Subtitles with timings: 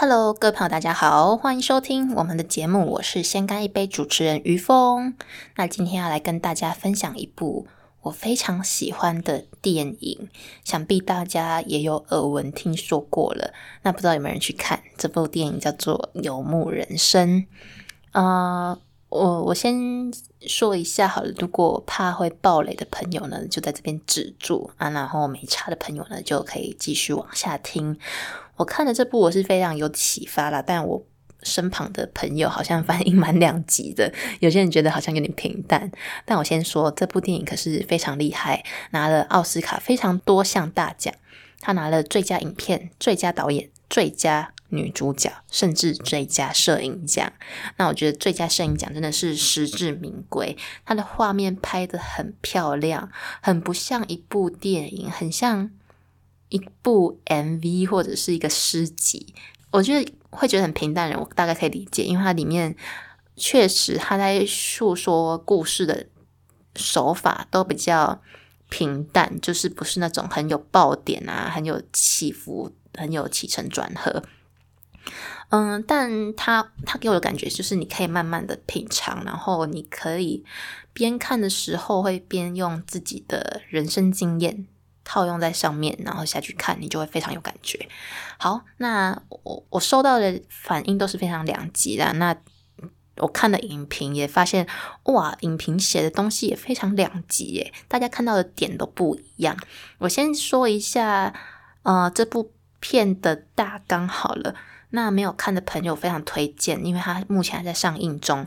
[0.00, 5.14] Hello，各位朋友，大家好，欢迎收听我们的节目，我是先干一杯主持人于峰。
[5.56, 7.66] 那今天要来跟大家分享一部
[8.00, 10.30] 我非常喜欢的电影，
[10.64, 13.52] 想必大家也有耳闻听说过了。
[13.82, 17.44] 那不知道有没有人去看这部电影，叫做《游牧人生》
[18.18, 18.78] 啊。
[19.10, 19.76] 我我先
[20.46, 27.98] 说一下好了，如果怕会爆雷的朋友呢，就在这边止住啊，然后没差的朋友呢，就可以继续往下听。
[28.56, 31.04] 我看的这部我是非常有启发啦，但我
[31.42, 35.90] 身旁的朋友好像 反应蛮两极的，有些人觉得好像有点平淡。
[36.24, 41.12] 但我先说，这部电影可是非常厉害，拿了奥斯卡非常多项大奖，
[41.58, 44.52] 他拿了最佳影片、最佳导演、最佳。
[44.70, 47.32] 女主角，甚至最佳摄影奖。
[47.76, 50.56] 那我觉得最佳摄影奖真的是实至名归。
[50.84, 53.10] 它的画面拍的很漂亮，
[53.42, 55.70] 很不像一部电影，很像
[56.48, 59.34] 一部 MV 或者是一个诗集。
[59.70, 62.74] 我觉得会觉得很平淡，人我大概可以理解，因为它里面
[63.36, 66.06] 确实他在诉说故事的
[66.76, 68.20] 手法都比较
[68.68, 74.22] 平淡，就是不是那种很有爆点啊，很有起伏，很有起承转合。
[75.50, 80.44] 嗯，但他他给我的感觉就是你可以慢慢的品尝，然后你可以
[80.92, 84.66] 边看的时候会边用自己的人生经验
[85.02, 87.88] 套用在上面，然后下去看，你就会非常有感觉。
[88.38, 92.12] 好，那我我收到的反应都是非常两极的。
[92.12, 92.36] 那
[93.16, 94.68] 我看的影评也发现，
[95.06, 99.56] 哇，影评写的东西也非常两极耶，大家看到的点都不一样。
[99.98, 101.34] 我先说一下，
[101.82, 104.54] 呃，这部片的大纲好了。
[104.90, 108.46] 那没有看的朋友非常推荐，因为它目前还在上映中，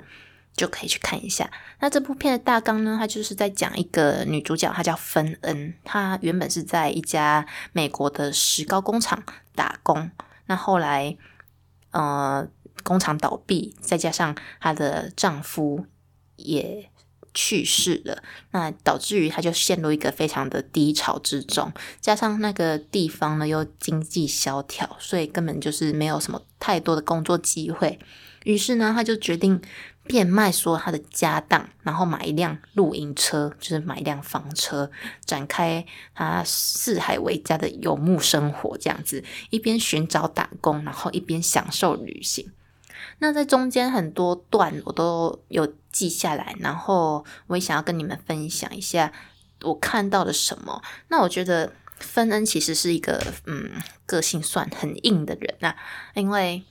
[0.55, 1.49] 就可以去看一下。
[1.80, 2.97] 那这部片的大纲呢？
[2.99, 9.23] 它就是在讲一个女主角，她叫芬恩，她原本是在一家美国的石膏工厂
[9.55, 10.11] 打工，
[10.45, 11.17] 那后来
[11.92, 12.48] 呃
[12.83, 15.86] 工厂倒闭，再加上她的丈夫
[16.36, 16.89] 也。
[17.33, 18.21] 去世了，
[18.52, 27.99] 那导致于他就陷入一个非常的低潮之中，加上那个地方呢又经济萧条，所以根本就是没有什么太多的工作机会。
[28.44, 29.61] 于是呢，他就决定
[30.05, 34.92] 变卖所有他的家当，然后买一辆露营车，就是买一辆房车，
[35.23, 38.77] 展开他四海为家的游牧生活。
[38.77, 42.52] 这样子，一边寻找打工，然后一边享受旅行。
[43.20, 49.14] 那在中间很多段我都有记下来，然后我也想要跟你们分享一下
[49.61, 50.81] 我看到了什么。
[51.08, 53.71] 那我觉得芬恩其实是一个嗯
[54.05, 55.76] 个性算很硬的人啊，
[56.15, 56.64] 因为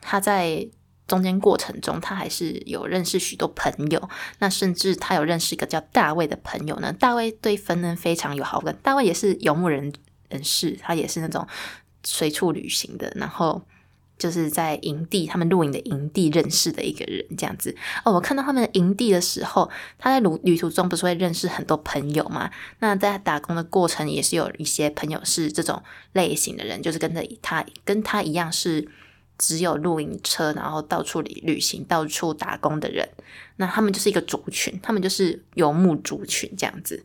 [0.00, 0.66] 他在
[1.06, 4.08] 中间过程中他还是有认识许多朋友，
[4.38, 6.92] 那甚至他有认识一个叫大卫的朋友呢。
[6.92, 9.92] 大卫对芬恩非常有好感，大卫也是游牧人
[10.30, 11.46] 人士，他也是那种
[12.02, 13.62] 随处旅行的，然后。
[14.20, 18.12] 就是在营地，他们露营的营地认识的一个人，这样子哦。
[18.12, 22.50] 我看到他们营地的时候，他在旅旅途中不是会认识很多朋友嘛？
[22.78, 25.82] 那在打工的过程也是有一些朋友是这种
[26.12, 28.86] 类型的人，就是跟着他跟他一样是
[29.38, 33.08] 只有露营车，然后到处旅旅行、到处打工的人。
[33.56, 37.02] 那他们就是一个族群，他们就是游牧族群这样子。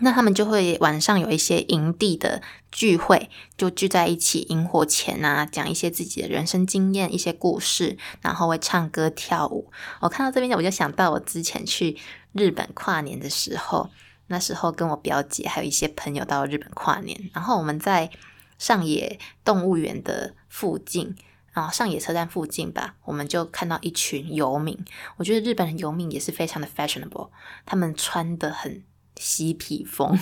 [0.00, 9.70] 那他们就会晚上有一些营地的聚会，就聚在一起萤火前啊，讲一些自己的人生经验、一些故事，然后会唱歌跳舞。
[10.00, 11.96] 我看到这边我就想到我之前去
[12.32, 13.90] 日本跨年的时候，
[14.28, 18.10] 那时候跟我表姐还有一些朋友到日本跨年，然后我们在
[18.58, 21.16] 上野动物园的附近，
[21.52, 24.78] 然后上野车站附近吧，我们就看到一群游民。
[25.16, 27.30] 我觉得日本的游民也是非常的 fashionable，
[27.66, 28.84] 他们穿的很。
[29.18, 30.18] 嬉皮风，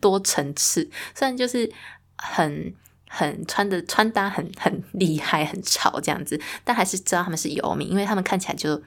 [0.00, 1.70] 多层次，虽然就是
[2.16, 2.74] 很
[3.08, 8.82] 很穿的穿搭很很厉害，很潮这样子，但还是知道他们是游民，因为他们看起来就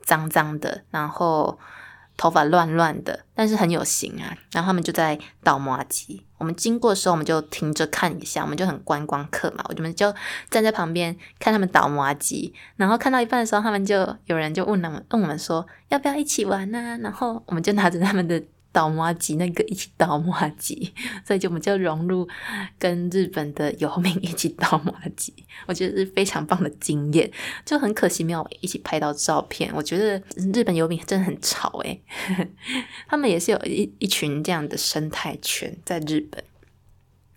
[0.00, 1.58] 脏脏的，然后
[2.16, 4.36] 头发乱乱的，但是很有型啊。
[4.50, 10.12] 然后他们就在倒麻吉，我们经过的时候，我们就停着看一下，我们就很观光客嘛，我们就
[10.50, 12.52] 站在旁边看他们倒麻吉。
[12.74, 16.98] 然后看到一半的时候，他们就有人就问他们问我们说要不要一起玩呢？
[17.00, 18.42] 然后我们就拿着他们的。
[18.72, 20.92] 倒麻吉那个一起倒麻吉，
[21.26, 22.26] 所以就我们就融入
[22.78, 25.32] 跟日本的游民一起倒麻吉，
[25.68, 27.30] 我觉得是非常棒的经验。
[27.64, 29.70] 就很可惜没有一起拍到照片。
[29.74, 30.20] 我觉得
[30.54, 32.02] 日本游民真的很吵诶，
[33.06, 36.42] 他们也是有一一群这样的生态圈在日本。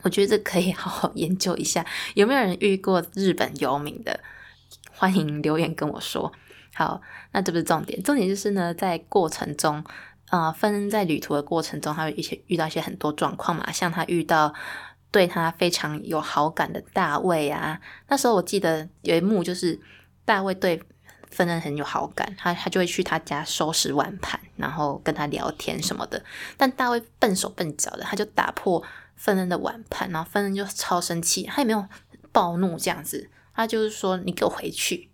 [0.04, 4.20] 我觉得这可以好好研究一下，有没有人遇过日本游民的？
[4.92, 6.32] 欢迎留言跟我说。
[6.74, 7.02] 好，
[7.34, 9.84] 那这不是重点，重点就是呢，在过程中。
[10.30, 14.54] 啊，分在旅途的过程中，他会一些遇到一些很多状况嘛，像他遇到
[15.12, 17.80] 对他非常有好感的大卫啊。
[18.08, 19.80] 那时候我记得有一幕就是
[20.26, 20.82] 大卫对
[21.30, 26.24] 芬恩很有好感，他他就会去他家收拾碗盘，然后跟他聊天什么的。
[26.58, 28.84] 但大卫笨手笨脚的，他就打破
[29.16, 31.86] 芬恩的碗盘，然后芬恩就超生气，他也没有
[32.32, 35.12] 暴怒这样子，他就是说你给我回去，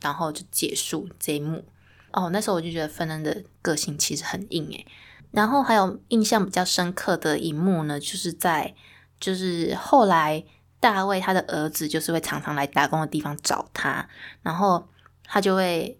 [0.00, 1.64] 然后就结束这一幕。
[2.12, 4.86] 哦，那时候我就觉得芬恩的个性其实很硬诶。
[5.30, 8.74] 然后还有印象比较深刻的一幕呢，就是在
[9.18, 10.44] 就是后来
[10.78, 14.06] 大卫他的儿子就是会常常来打工的地方找他，
[14.42, 14.86] 然后
[15.24, 15.98] 他就会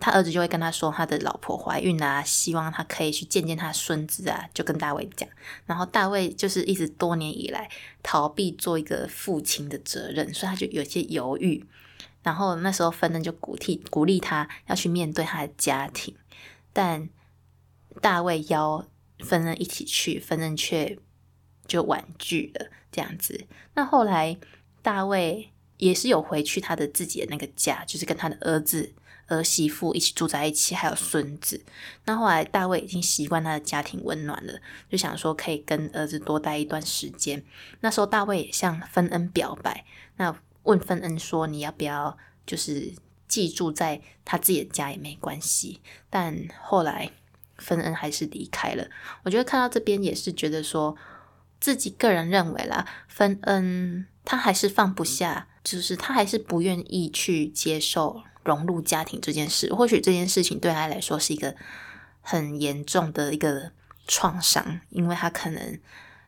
[0.00, 5.28] 他儿子就会跟他说他的老婆怀孕啊，希望他可以去见见他孙子啊，就跟大卫讲。
[5.66, 7.70] 然后大卫就是一直多年以来
[8.02, 11.64] 逃避做一个父亲的责任，所以他就有些犹豫。
[12.24, 16.16] 然后那时候芬恩就鼓励鼓励他要去面对他的家庭，
[16.72, 17.10] 但
[18.00, 18.82] 大卫邀
[19.18, 20.98] 芬恩一起去，芬恩却
[21.66, 23.46] 就婉拒了这样子。
[23.74, 24.38] 那后来
[24.80, 28.94] 大卫也是有回去他的自己的那个家，就是跟他的儿子
[29.26, 31.62] 儿媳妇一起住在一起，还有孙子。
[32.06, 37.44] 那后来大卫已经习惯他的家庭温暖了，就想说可以跟儿子多待一段时间。
[37.80, 39.84] 那时候大卫也向芬恩表白，
[40.16, 40.34] 那。
[40.64, 42.92] 问芬恩说：“你要不要就是
[43.28, 45.80] 寄住在他自己的家也没关系。”
[46.10, 47.10] 但后来
[47.56, 48.88] 芬恩还是离开了。
[49.22, 50.96] 我觉得看到这边也是觉得说，
[51.60, 59.72] 自己个人认为啦，芬恩他还是放不下，就是他还是不愿意去接受融入家庭这件事。
[59.72, 61.54] 或许这件事情对他来说是一个
[62.20, 63.72] 很严重的一个
[64.06, 65.78] 创伤，因为他可能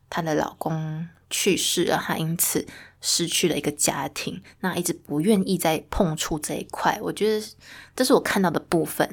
[0.09, 2.67] 她的老公去世了，她因此。
[3.01, 6.99] 失去了一个家庭，那一直不愿意再碰触这一块。
[7.03, 7.47] 我觉得
[7.95, 9.11] 这是我看到的部分。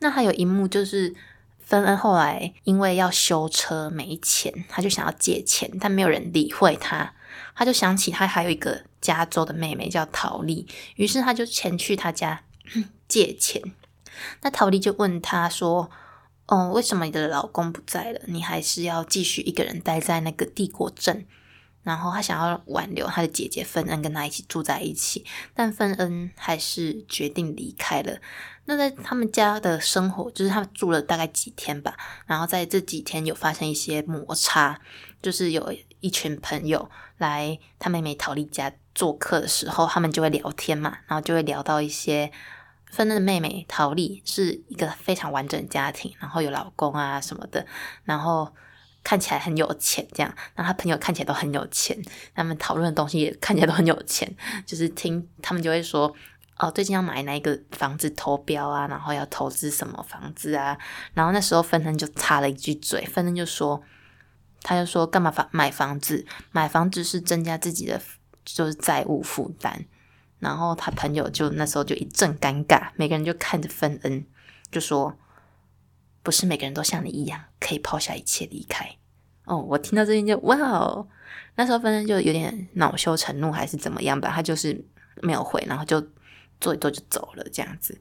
[0.00, 1.14] 那还有一幕就是
[1.58, 7.14] 芬恩后来因为要修车没钱，他就想要借钱，但没有人理会他。
[7.56, 12.44] 他就想起他还有一个加州的妹妹叫陶丽，于是他就前去他家
[13.08, 13.62] 借钱。
[14.42, 15.90] 那陶丽就问他说
[16.46, 18.20] ：“哦，为什么你的老公不在了？
[18.26, 21.26] 你还是要继续一个人待在那个帝国镇？”
[21.84, 28.18] 然后他想要挽留他的姐姐芬恩跟他一起住在一起，但芬恩还是决定离开了。
[28.64, 31.94] 那在他们家的生活，就是他们住了大概几天吧。
[32.26, 34.80] 然后在这几天有发生一些摩擦，
[35.20, 42.32] 就是有一群朋友来他妹妹陶丽家做客的时候，他们就会聊天嘛，然后就会聊到一些
[42.90, 47.66] 芬恩的妹妹陶丽是一个非常完整的家庭，然后有老公啊什么的，
[48.04, 48.54] 然后。
[49.04, 51.96] 看起来很有钱，这样，那他朋友看起来都很有钱，
[52.34, 54.34] 他们讨论的东西也看起来都很有钱，
[54.64, 56.12] 就是听他们就会说，
[56.56, 60.78] 哦，最近要买哪一个房子投标啊，然后要投资什么房子啊，
[61.12, 63.82] 然后那时候芬恩就插了一句嘴，芬恩就说，
[64.62, 68.00] 他就说干嘛房买房子，买房子是增加自己的
[68.42, 69.84] 就是债务负担，
[70.38, 74.24] 然后他朋友就那时候就一阵尴尬，每个人就看着芬恩
[74.72, 75.14] 就说。
[76.24, 78.96] 不是每个人都像你一样可以抛下一切离开
[79.44, 79.58] 哦。
[79.58, 81.06] 我听到这边就哇哦，
[81.54, 84.82] 那时候反正就有点恼羞成怒还是怎么样吧，他就是
[85.20, 86.00] 没有回，然后就
[86.60, 88.00] 坐一坐就走了这样子。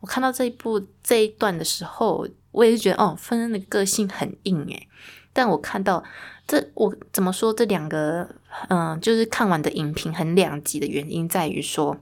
[0.00, 4.88] 我看到这一部这一段的时候，我也是觉得哦，芬恩的个性很硬诶。
[5.34, 6.02] 但我看到
[6.46, 8.34] 这，我怎么说这两个
[8.68, 11.98] 嗯，就是看完的影评很两极的原因在于说，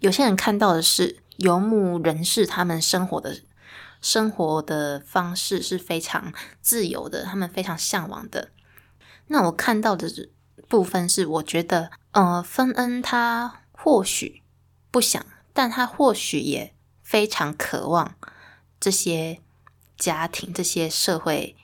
[0.00, 3.38] 有些人看到的是游牧人士他们生活的。
[4.06, 6.32] 生活的方式是非常
[6.62, 8.50] 自由的，他们非常向往的。
[9.26, 10.08] 那我看到的
[10.68, 14.44] 部分是，我觉得，呃，芬恩他或许
[14.92, 16.72] 不想，但他或许也
[17.02, 18.14] 非常渴望
[18.78, 19.40] 这些
[19.96, 21.56] 家庭、这些社会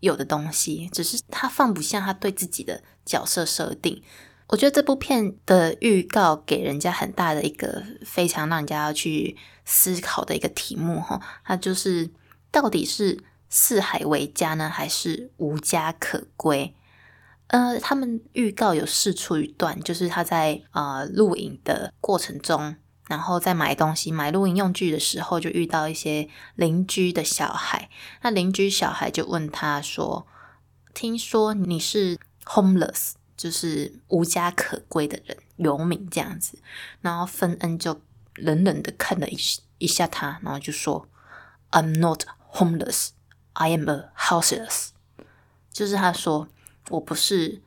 [0.00, 4.02] 有的东西，只是他放不下他对自己的角色设定。
[4.48, 12.08] 我觉得这部片的预告给人家很大的一个非常让人家要去思考的一个题目哈，它就是
[12.52, 16.74] 到底是四海为家呢，还是无家可归？
[17.48, 22.76] 呃，他们预告有试出一段，就是他在呃录影的过程中，
[23.08, 27.88] 然后在买东西买录影用具的时候，就遇到一些邻居的小孩，
[28.22, 30.26] 那邻居小孩就问他说
[30.94, 36.58] ：“听说你是 homeless？” 就是无家可归的人，游民这样子。
[37.00, 38.00] 然后芬恩就
[38.34, 39.38] 冷冷的看了一
[39.78, 41.08] 一下他，然后就说
[41.70, 43.10] ：“I'm not homeless,
[43.52, 44.88] I am a houseless。”
[45.70, 46.48] 就是他说
[46.88, 47.60] 我不是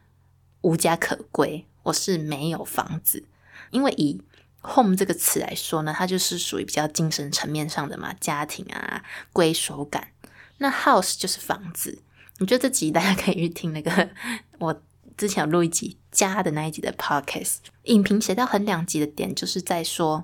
[0.61, 3.23] 无家可归，我是没有房子。
[3.69, 4.21] 因为以
[4.61, 10.09] home 这个词来说呢，它就是属于比较精神层面上的嘛，家庭啊，归属感。
[10.57, 12.01] 那 house 就是房子。
[12.39, 14.09] 我觉得这集大家可以去听那个
[14.59, 14.81] 我
[15.19, 20.23] 之前有录一集家的那一集的 podcast，影评写到很两极的点，就是在说，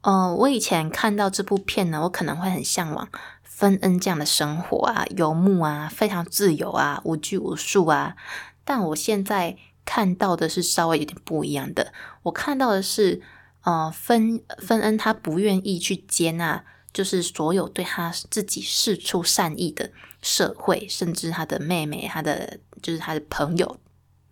[0.00, 3.08] 嗯，我以前看到这部片呢，我可能会很向往
[3.44, 8.16] 芬恩这样的生活啊，游牧啊，非常自由啊，无拘无束啊，
[8.64, 11.92] 但我现在看到的是稍微有点不一样的，
[12.24, 13.22] 我看到的是，
[13.62, 16.64] 呃，芬芬恩他不愿意去接纳。
[16.92, 19.90] 就是所有对他自己示出善意的
[20.22, 23.78] 社会，甚至他的妹妹、他的就是他的朋友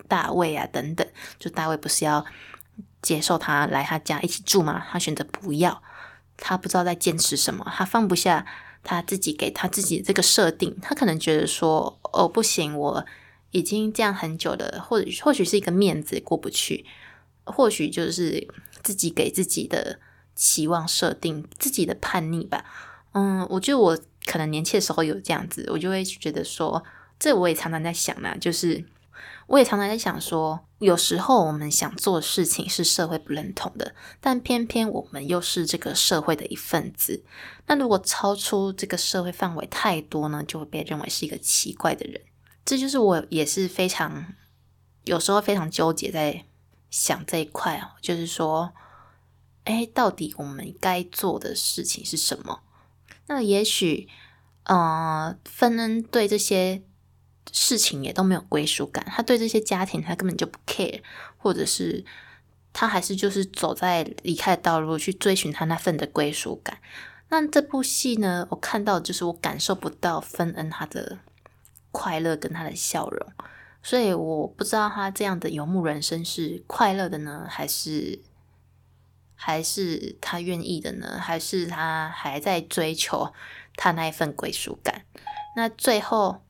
[0.09, 1.07] 大卫啊等等，
[1.39, 2.25] 就大卫不是要
[3.03, 4.85] 接受他来他家一起住吗？
[4.91, 5.83] 他选择不要，
[6.37, 8.47] 他不知道在坚持什么，他放不下
[8.83, 13.07] 他自己给他自己这个设定，他可能觉得说哦不行，我
[13.51, 16.85] 已经这样很久了，或者或许是一个面子过不去，
[17.45, 18.49] 或许就是
[18.83, 20.01] 自己给自己的。
[20.37, 22.65] 期望设定自己的叛逆吧，
[23.13, 23.97] 嗯，我觉得我
[24.27, 26.83] 可能年轻的时候有这样子，我就会觉得说，
[27.21, 28.85] 这我也常常在想呢，就是
[29.47, 37.25] 我也常常在想说，有时候我们想做的事情是社会不认同的，但偏偏我们又是这个社会的一份子，
[37.67, 42.21] 那如果超出这个社会范围太多呢，就会被认为是一个奇怪的人。
[42.65, 44.35] 这就是我也是非常
[45.05, 46.45] 有时候非常纠结在
[46.91, 48.73] 想这一块哦，就是说。
[49.65, 52.61] 哎，到底我们该做的事情是什么？
[53.29, 54.07] 那也许，
[54.65, 56.83] 呃，芬恩对这些
[57.53, 61.01] 事情也都没有归属感，他对这些家庭他根本就不 care，
[61.37, 62.05] 或者是
[62.73, 66.79] 他还是就是走在离开的道路去追寻他那份的归属感。
[67.29, 71.19] 那这部戏呢，我看到就是我感受不到芬恩他的
[71.91, 73.33] 快乐跟他的笑容，
[73.83, 78.21] 所以我不知道他这样的游牧人生是快乐的呢，还是？
[79.37, 81.19] 还是他愿意的呢？
[81.21, 83.31] 还是他还在追求
[83.77, 85.03] 他那一份归属感？
[85.55, 86.41] 那最后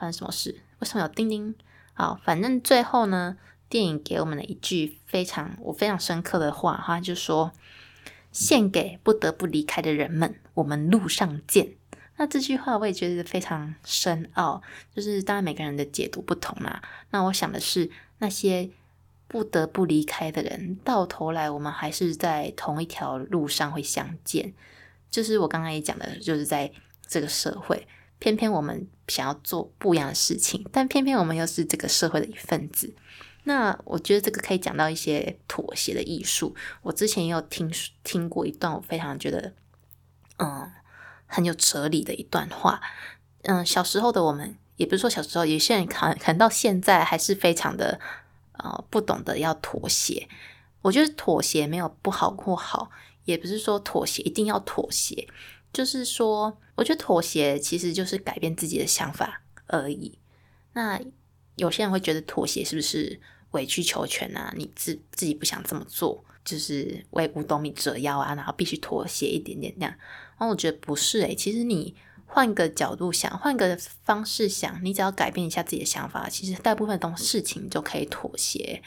[0.00, 0.60] 发生什么事？
[0.78, 1.54] 为什么有叮叮？
[1.92, 3.36] 好，反正最后呢，
[3.68, 7.52] 电影给我们了一句非常我非常深刻的话，哈，就说
[8.32, 11.74] ：“献给不得不离开的人们，我们路上见。”
[12.16, 14.62] 那这句话我也觉得非常深奥，
[14.96, 16.82] 就是当然每个人的解读不同啦。
[17.10, 18.70] 那我想的是那些。
[19.32, 24.52] 不得不离开的人，到头来我们还是在同一条路上会相见。
[25.08, 26.72] 就是我刚刚也讲的，就是在
[27.06, 27.86] 这个社会，
[28.20, 32.94] 偏偏我们想要做不一样的事情，但偏偏我们又是这个社会的一份子。
[33.42, 36.54] 那我觉得这个可以讲到一些妥协的艺术。
[36.82, 37.68] 我之前也有听
[38.04, 39.52] 听过一段，我非常觉得，
[40.38, 40.70] 嗯，
[41.26, 42.80] 很有哲理的一段话。
[43.42, 47.98] 嗯，小时候的我们，也不是说小时候，有些人可能可能到现在还是非常的。
[48.62, 50.28] 呃，不懂得要妥协，
[50.82, 52.90] 我觉得妥协没有不好或好，
[53.24, 55.26] 也不是说妥协一定要妥协，
[55.72, 60.18] 就是说，我觉得妥协其实就是改变自己的想法而已。
[60.72, 61.00] 那
[61.56, 63.20] 有些人会觉得妥协是不是
[63.52, 64.52] 委曲求全啊？
[64.56, 69.94] 你自自己不想这么做，就是为五斗米折腰啊，然后必须妥协一点点那样。
[70.38, 71.94] 然后我觉得不是诶，其实你。
[72.32, 78.80] 换个角度想，换个方式想，你只要改变一下自己的想法，其实大部分东事情就可以妥协。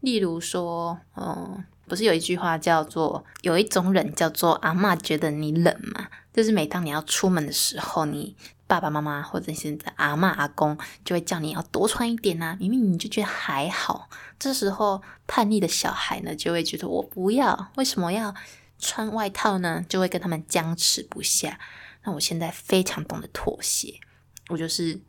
[0.00, 6.08] 例如说，嗯，不是有一句话叫做“有一种冷叫做阿妈觉得你冷”嘛？
[6.32, 12.56] 就是每当你要出门的时候，你爸爸妈妈或者现在阿妈阿公就会叫你要多穿一点啊。
[12.60, 18.34] 明明你就觉得还好，这时候叛逆的小孩呢，就会觉得我不要，为什么要
[18.78, 19.84] 穿外套呢？
[19.88, 21.58] 就会跟他们僵持不下。
[22.04, 24.00] 那我现在非常懂得妥协，
[24.48, 25.00] 我就是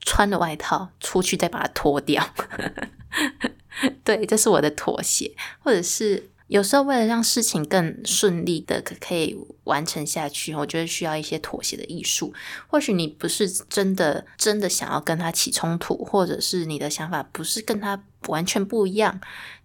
[0.00, 2.28] 穿了外套出去再把它脱掉。
[4.04, 12.32] 对，这是我的妥协，或者是有时候为了让事情更顺利的可可以完成下去，我觉得需要一些妥协的艺术。
[12.68, 19.20] 或许你不是真的真的想要跟他起冲突，或者是你的想法不是跟他完全不一样，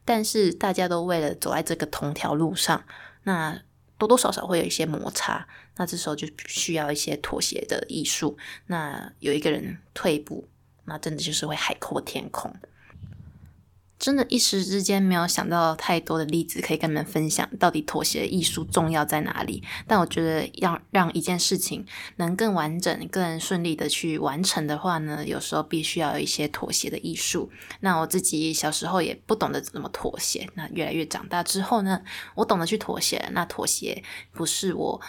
[0.05, 2.83] 但是大家都为了走在这个同条路上，
[3.23, 3.61] 那。
[3.99, 8.37] 多多少少会有一些摩擦，那这时候就需要一些妥协的艺术。
[8.67, 10.47] 那有一个人退步，
[10.85, 12.49] 那真的就是会海阔天空。
[13.99, 19.61] 真的，一时之间没有想到太多的例子可以跟你们分享，到底妥协的艺术重要在哪里？
[19.85, 27.51] 但我觉得，要让一件事情能更完整、更顺利的去完成的话呢，有时候必须要有一些妥协的艺术。
[27.81, 32.01] 那我自己小时候也不懂得怎么妥协，那越来越长大之后呢，
[32.35, 33.29] 我懂得去妥协。
[33.33, 34.01] 那妥协
[34.31, 35.01] 不是我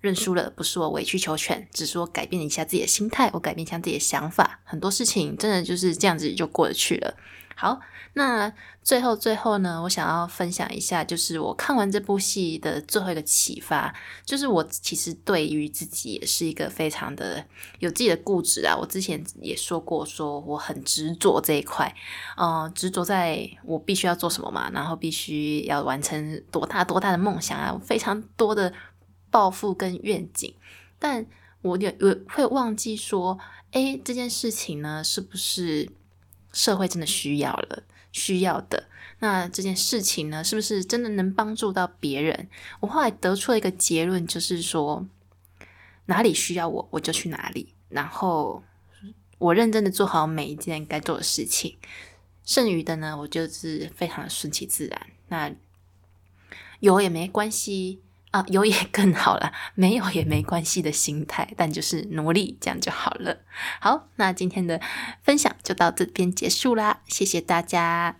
[0.00, 7.16] 认输了，不是我委曲求全，只是我改变一下自己的心态，我改变一下自己的想法，很多事情真的就是这样子就过得去了。
[7.56, 7.80] 好，
[8.14, 13.94] 那最后最后呢，我想要分享一下，就是我看完这部戏的最后一个启发，
[14.24, 17.44] 就是我其实对于自己也是一个非常的
[17.78, 18.76] 有自己的固执啊。
[18.76, 21.94] 我之前也说过，说我很执着这一块，
[22.36, 28.72] 呃，执着在我必须要做什么嘛，然后必须要完成多大多大的梦想啊，非常多的
[29.30, 30.52] 抱负跟愿景，
[30.98, 31.24] 但
[31.62, 33.38] 我也有会忘记说，
[33.70, 35.88] 诶，这件事情呢，是不是？
[36.54, 37.82] 社会真的需要了，
[38.12, 42.48] 需要的那这件事情呢，是不是真的能帮助到别人？
[42.80, 45.06] 我后来得出了一个结论，就是说
[46.06, 48.62] 哪里需要我，我就去哪里，然后
[49.38, 51.76] 我认真的做好每一件该做的事情，
[52.44, 55.06] 剩余的呢，我就是非常的顺其自然。
[55.28, 55.52] 那
[56.80, 58.00] 有也没关系。
[58.34, 63.38] 啊，有也 更好了，没有也没关系的心态，但就是努力，这样就好了。
[63.78, 64.80] 好，那今天的
[65.22, 68.16] 分享就到这边结束啦，谢谢大家。